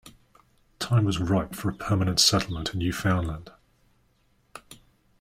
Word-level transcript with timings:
Time 0.79 1.05
was 1.05 1.19
ripe 1.19 1.53
for 1.53 1.69
a 1.69 1.75
permanent 1.75 2.19
settlement 2.19 2.73
in 2.73 2.79
Newfoundland. 2.79 3.51